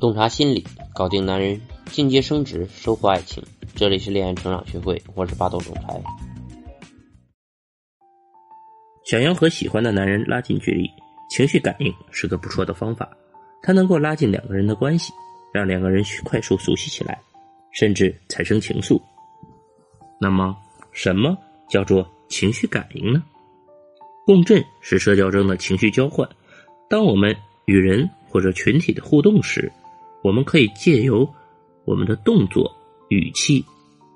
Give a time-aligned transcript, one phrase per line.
[0.00, 3.44] 洞察心理，搞定男人，进阶升职，收获爱情。
[3.74, 6.02] 这里是恋爱成长学会，我是霸道总裁。
[9.04, 10.88] 想要和喜欢的男人拉近距离，
[11.28, 13.10] 情绪感应是个不错的方法。
[13.62, 15.12] 它能够拉近两个人的关系，
[15.52, 17.20] 让两个人快速熟悉起来，
[17.70, 18.98] 甚至产生情愫。
[20.18, 20.56] 那么，
[20.92, 21.36] 什么
[21.68, 23.22] 叫做情绪感应呢？
[24.24, 26.26] 共振是社交中的情绪交换。
[26.88, 27.36] 当我们
[27.66, 29.70] 与人或者群体的互动时，
[30.22, 31.28] 我们可以借由
[31.84, 32.70] 我们的动作、
[33.08, 33.64] 语气、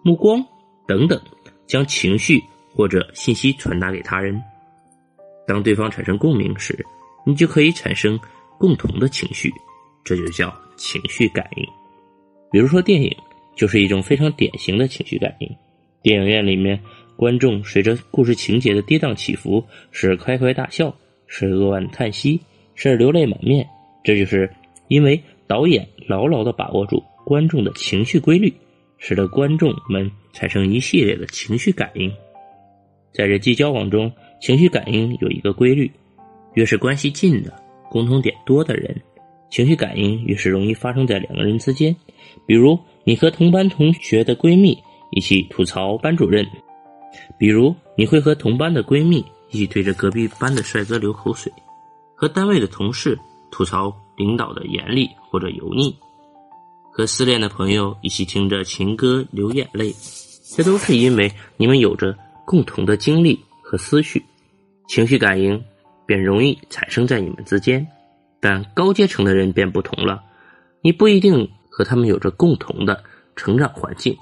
[0.02, 0.44] 目光
[0.86, 1.20] 等等，
[1.66, 2.42] 将情绪
[2.74, 4.40] 或者信息传达给他人。
[5.46, 6.84] 当对方产生共鸣时，
[7.26, 8.18] 你就可以产生
[8.58, 9.52] 共同的情绪，
[10.04, 11.66] 这就叫情绪感应。
[12.50, 13.14] 比如说，电影
[13.56, 15.56] 就是一种非常典型的情绪感应。
[16.02, 16.80] 电影院里面，
[17.16, 20.94] 观众随着故事情节的跌宕起伏，是开怀大笑，
[21.26, 22.40] 是扼腕叹息，
[22.74, 23.66] 是流泪满面。
[24.04, 24.50] 这就是
[24.88, 28.52] 因为导演牢牢的把握住观众的情绪规律，
[28.98, 32.12] 使得观众们产生一系列的情绪感应。
[33.12, 35.90] 在人际交往中，情绪感应有一个规律：
[36.54, 37.52] 越是关系近的、
[37.90, 38.94] 共同点多的人，
[39.50, 41.94] 情绪感应越是容易发生在两个人之间。
[42.46, 44.76] 比如，你和同班同学的闺蜜
[45.12, 46.44] 一起吐槽班主任；
[47.38, 51.52] 比如，你会和同班的闺蜜一起对着隔壁班的帅哥流口水；
[52.14, 53.18] 和单位的同事。
[53.50, 55.96] 吐槽领导的严厉或者油腻，
[56.92, 59.94] 和失恋的朋友一起听着情歌流眼泪，
[60.56, 64.24] 这都是因为你们有着共同的经历和思绪，
[64.88, 65.62] 情绪感应
[66.06, 67.86] 便容易产生在你们之间。
[68.40, 70.22] 但高阶层的人便不同了，
[70.82, 73.02] 你不一定和他们有着共同的
[73.34, 74.14] 成长环境，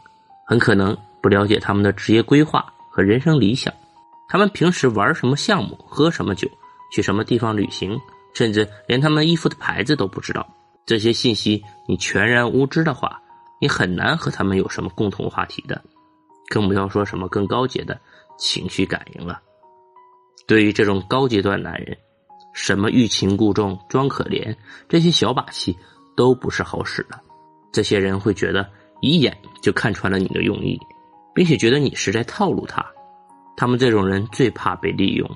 [0.47, 3.75] 很可能不了解他们的职业规划和人生理想，
[4.29, 6.49] 他们平时玩什么项目，喝什么酒，
[6.93, 7.99] 去什么地方旅行。
[8.35, 10.47] 甚至连他们衣服的牌子都不知道，
[10.87, 13.21] 这些信息你全然无知的话，
[13.61, 15.83] 你很难和他们有什么共同话题的，
[16.49, 18.01] 更不要说什么更高阶的
[18.39, 19.41] 情绪感应了。
[20.47, 21.97] 对于这种高阶段男人，
[22.53, 24.55] 什么欲擒故纵、装可怜
[24.89, 25.77] 这些小把戏
[26.17, 27.19] 都不是好使的。
[27.73, 28.69] 这些人会觉得
[29.01, 30.79] 一眼就看穿了你的用意，
[31.35, 32.85] 并且觉得你是在套路他。
[33.57, 35.31] 他们这种人最怕被利用，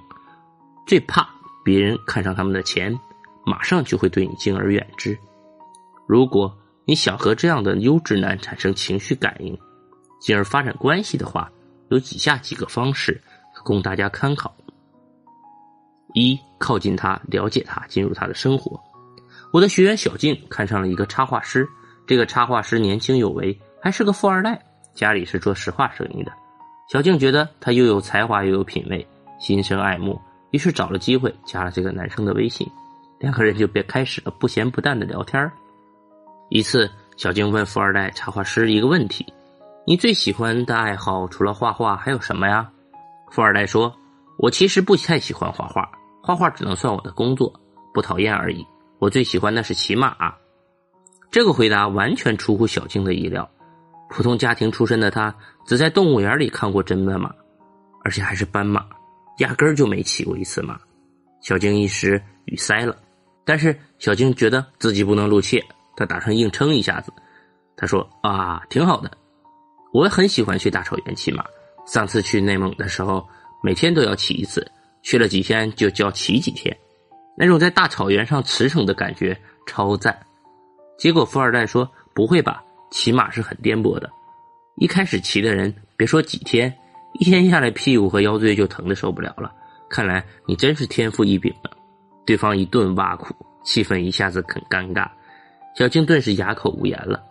[0.87, 1.35] 最怕。
[1.66, 2.97] 别人看上他们的钱，
[3.44, 5.19] 马上就会对你敬而远之。
[6.06, 9.59] 如果你想和这样的优质男产生情绪感应，
[10.21, 11.50] 进而发展关系的话，
[11.88, 13.21] 有以下几个方式
[13.65, 14.54] 供大家参考：
[16.15, 18.81] 一、靠近他，了解他，进入他的生活。
[19.53, 21.69] 我的学员小静看上了一个插画师，
[22.06, 26.33] 这个插画师年轻有为，还是个富二代，家里是做石化生意的。
[26.88, 29.04] 小静觉得他又有才华又有品味，
[29.41, 30.16] 心生爱慕。
[30.56, 32.67] 于是找了机会加了这个男生的微信，
[33.19, 35.53] 两个人就便开始了不咸不淡的聊天
[36.49, 39.27] 一次，小静问富二代插画师一个问题
[39.87, 42.71] ：“你最喜欢的爱好除了画画还有什么呀？”
[43.31, 43.95] 富二代说
[44.41, 45.87] ：“我其实不太喜欢画画，
[46.22, 47.53] 画画只能算我的工作，
[47.93, 48.66] 不讨厌而已。
[48.99, 50.16] 我最喜欢的是骑马。”
[51.31, 53.47] 这个回答完全出乎小静的意料。
[54.09, 55.34] 普通家庭出身的他，
[55.66, 57.31] 只在动物园里看过真的马，
[58.05, 58.87] 而且还是斑马。
[59.38, 60.78] 压根儿就没骑过一次马，
[61.42, 62.97] 小静一时语塞了。
[63.44, 65.62] 但是小静觉得自己不能露怯，
[65.97, 67.12] 她打算硬撑一下子。
[67.76, 69.10] 她说：“啊，挺好的，
[69.92, 71.44] 我很喜欢去大草原骑马。
[71.86, 73.28] 上次去内蒙的时候，
[73.62, 74.66] 每天都要骑一次，
[75.02, 76.76] 去了几天就叫骑几天，
[77.36, 80.18] 那种在大草原上驰骋的感觉超赞。”
[80.98, 84.10] 结果富二代说：“不会吧，骑马是很颠簸的，
[84.76, 86.74] 一开始骑的人别说几天。”
[87.19, 89.53] 一天下来，屁股和腰椎就疼的受不了了。
[89.88, 91.71] 看来你真是天赋异禀了。
[92.27, 93.34] 对方一顿挖苦，
[93.65, 95.09] 气氛一下子很尴尬。
[95.77, 97.22] 小静顿时哑口无言了。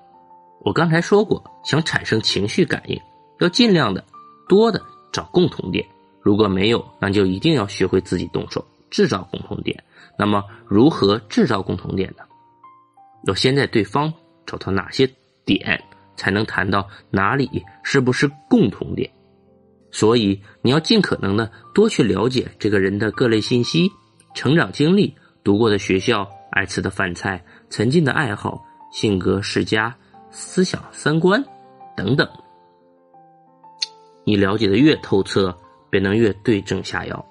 [0.61, 2.99] 我刚才说过，想产生情绪感应，
[3.39, 4.03] 要尽量的
[4.49, 4.81] 多的
[5.11, 5.85] 找共同点。
[6.21, 9.83] 如果没有，那就一定要学会自己动手制造共同点。
[10.17, 12.23] 那么，如何制造共同点呢？
[13.27, 14.11] 要先在对方
[14.45, 15.07] 找到哪些
[15.45, 15.83] 点，
[16.15, 19.11] 才能谈到哪里是不是共同点。
[19.95, 23.89] 所以你要尽可能的多去了解这个人的各类信息、
[24.33, 28.61] 成长经历、读过的学校、爱吃的饭菜、曾经的爱好、
[28.91, 29.95] 性格、世家、
[30.31, 31.41] 思想、三观
[31.95, 32.27] 等等。
[34.25, 35.55] 你了解的越透彻，
[35.89, 37.25] 便能越对症下药，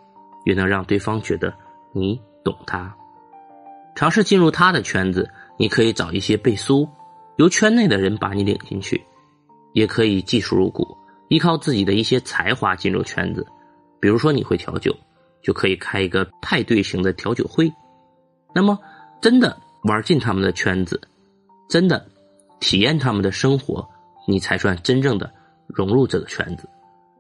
[0.47, 1.53] 越能让对方觉得
[1.93, 2.97] 你懂他。
[3.95, 5.29] 尝试进入他的圈子，
[5.59, 6.89] 你可以找一些背书，
[7.37, 9.05] 由圈内的人把你领进去，
[9.75, 10.97] 也可以技术入股。
[11.29, 13.47] 依靠自己的一些才华进入圈子，
[14.01, 14.97] 比如说你会调酒，
[15.43, 17.73] 就可以开一个派对型的调酒会。
[18.55, 18.79] 那么，
[19.21, 21.01] 真的玩进他们的圈子，
[21.69, 22.07] 真的
[22.61, 23.89] 体验他们的生活，
[24.29, 25.33] 你才算真正的
[25.67, 26.69] 融入这个圈子。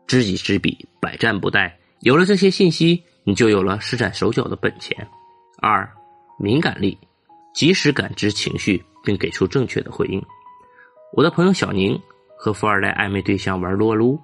[0.06, 1.72] 知己知彼，百战不殆。
[2.00, 5.08] 有了这些信息，你就有了施展手脚的本钱。
[5.60, 5.90] 二，
[6.38, 6.98] 敏感力，
[7.54, 10.22] 及时感知情绪并给出正确的回应。
[11.14, 11.98] 我的朋友小宁
[12.36, 14.20] 和富二代暧昧对象玩撸啊撸，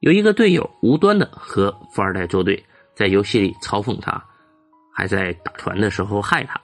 [0.00, 2.62] 有一个队友无端的和富二代作对，
[2.94, 4.22] 在游戏里嘲讽他，
[4.92, 6.60] 还在打团的时候害他。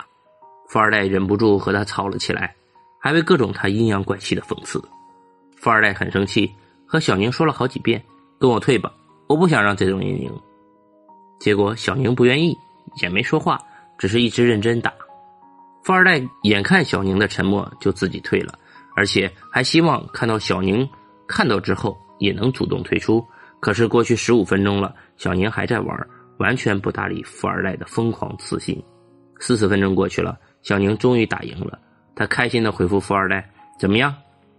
[0.68, 2.54] 富二代忍不住和他吵了起来，
[3.00, 4.82] 还为各种他阴阳怪气的讽刺。
[5.56, 6.50] 富二代很生气，
[6.86, 8.02] 和小宁说了好几遍
[8.38, 8.92] ：“跟我退吧。”
[9.28, 10.32] 我不想让这种人赢，
[11.38, 12.56] 结果小宁不愿意，
[13.00, 13.60] 也没说话，
[13.96, 14.92] 只是一直认真打。
[15.84, 18.58] 富二代眼看小宁的沉默，就自己退了，
[19.00, 20.86] 而且还希望看到小宁
[21.26, 23.24] 看到之后也能主动退出。
[23.58, 26.06] 可是过去十五分钟了，小宁还在玩，
[26.36, 28.78] 完全不搭理富二代的疯狂刺信。
[29.38, 31.78] 四十分钟过去了，小宁终于打赢了，
[32.14, 33.50] 他开心的回复富二代
[33.80, 34.14] ：“怎么样，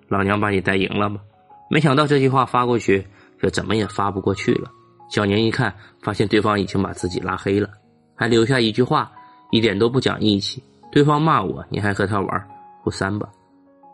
[0.08, 1.22] 老娘把你带赢了吗？”
[1.70, 3.06] 没想到这句话发过去。
[3.40, 4.72] 这怎么也发不过去了。
[5.12, 7.70] 小宁一看，发现对方已经把自己拉黑了，
[8.16, 9.12] 还留下一句话，
[9.52, 10.64] 一点都不讲义气。
[10.92, 12.50] 对方骂我，你还和他玩，
[12.82, 13.30] 互删吧。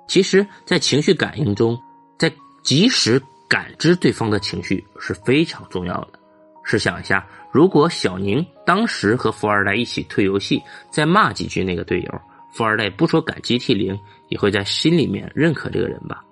[0.08, 1.78] 其实，在情绪感应中，
[2.18, 2.32] 在
[2.64, 6.20] 及时感知对方的情绪是非常重要的。
[6.64, 12.22] 试想一下，如果小宁当时和富二代一起退游戏，再骂几句那个队友，
[12.52, 13.98] 富二代不说感激涕零，
[14.30, 16.24] 也会在心里面认可这个人吧。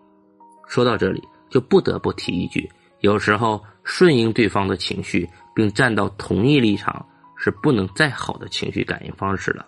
[0.68, 2.70] 说到这里，就不得不提一句。
[3.02, 7.06] 有时候顺应对方的情绪，并站到同一立场，
[7.38, 9.66] 是不能再好的情绪感应方式了。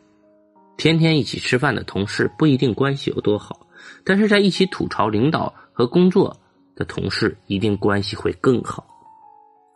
[0.75, 3.66] 天天一起吃饭的同事不一定关系有多好，
[4.03, 6.35] 但是在一起吐槽领导和工作
[6.75, 8.85] 的同事一定关系会更好。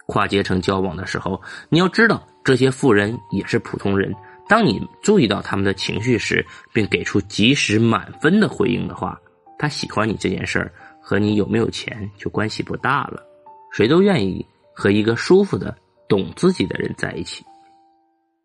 [0.08, 4.13] 跨阶层交往的时候，你要知道这些富人也是普通人。
[4.50, 9.18] 当你注意到他们的情绪时，并给出及时满分的回应的话，
[9.58, 13.24] 他喜欢你这件事儿和你有没有钱就关系不大了。
[13.72, 15.74] 谁都愿意和一个舒服的、
[16.10, 17.46] 懂自己的人在一起。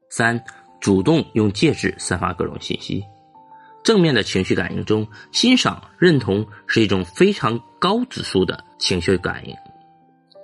[0.08, 0.40] 三，
[0.78, 3.02] 主动用介质散发各种信息。
[3.86, 9.54] 正面的情绪感应中，欣赏、认同是一种非常高指数的情绪感应。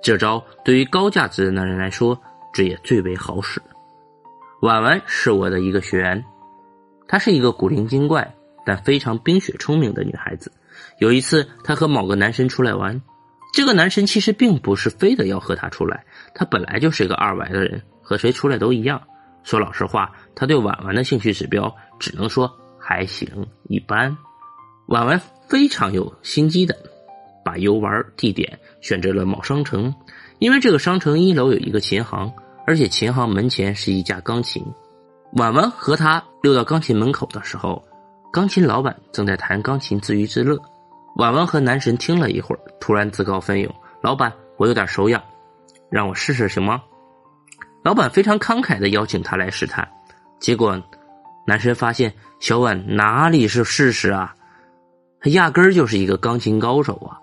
[0.01, 2.17] 这招对于高价值的男人来说，
[2.53, 3.61] 这也最为好使。
[4.61, 6.23] 婉婉是我的一个学员，
[7.05, 8.33] 她是一个古灵精怪
[8.65, 10.49] 但非常冰雪聪明的女孩子。
[10.99, 13.01] 有一次，她和某个男生出来玩。
[13.53, 19.01] 这个男神其实并不是非得要和她出来，他本来就是一个二歪的人，和谁出来都一样。
[19.43, 22.49] 说老实话，他对婉婉的兴趣指标只能说
[22.83, 24.17] 还行一般。
[24.87, 26.75] 婉婉非常有心机的，
[27.45, 29.95] 把游玩地点选择了某商城，
[30.39, 32.29] 因为这个商城一楼有一个琴行，
[32.67, 34.61] 而且琴行门前是一架钢琴。
[35.37, 37.81] 婉婉和他溜到钢琴门口的时候，
[38.33, 40.59] 钢琴老板正在弹钢琴自娱自乐。
[41.15, 45.23] 婉婉和男神听了一会儿，突然自告奋勇：“老板，我有点手痒，
[45.89, 46.81] 让我试试行吗？”
[47.83, 49.87] 老板非常慷慨的邀请他来试探。
[50.39, 50.81] 结果，
[51.45, 54.35] 男神发现小婉哪里是事实啊，
[55.19, 57.19] 他压根儿就是一个钢琴高手啊！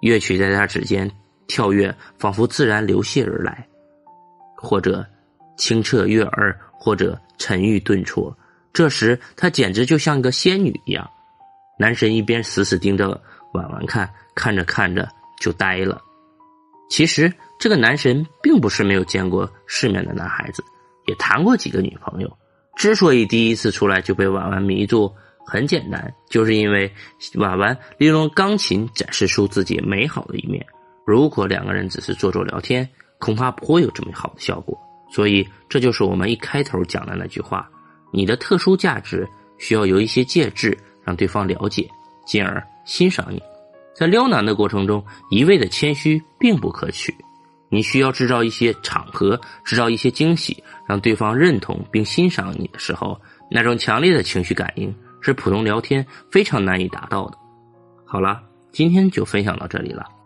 [0.00, 1.10] 乐曲在他指尖
[1.48, 3.66] 跳跃，仿佛自然流泻而来，
[4.56, 5.04] 或者
[5.56, 8.36] 清澈悦耳，或者沉郁顿挫。
[8.72, 11.08] 这时，他简直就像个仙女一样。
[11.78, 13.08] 男神一边死死盯着
[13.54, 15.08] 婉婉看，看着看着
[15.40, 16.00] 就呆了。
[16.90, 20.62] 其实这个男神并不是没有见过世面的男孩子，
[21.06, 22.38] 也谈过几个女朋友。
[22.78, 25.12] 之所以第一次出来就被婉婉迷住，
[25.44, 26.90] 很简单，就是因为
[27.34, 30.64] 婉婉利用钢琴展示出自己美好的一面。
[31.04, 34.78] 如果两个人只是坐坐聊天，恐怕不会有这么好的效果。
[35.10, 37.68] 所以这就是我们一开头讲的那句话：
[38.12, 40.78] 你的特殊价值需要有一些介质。
[41.04, 41.88] 让对方了解，
[42.26, 43.42] 进而欣赏你。
[43.94, 47.14] 在撩男的过程中，一味的谦虚并不可取。
[47.70, 53.20] 你需要制造一些场合，制造一些惊喜，让对方认同并欣赏你的时候，
[53.50, 57.36] 那种强烈的情绪感应是普通聊天非常难以达到的。
[58.04, 58.40] 好了，
[58.72, 60.17] 今天就分享到这里了。